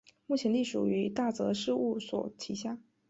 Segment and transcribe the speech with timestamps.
[0.25, 2.79] 目前隶属于大泽事务所旗下。